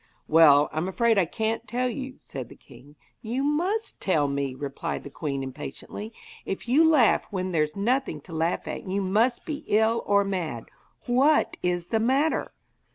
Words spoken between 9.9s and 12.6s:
or mad. What is the matter?'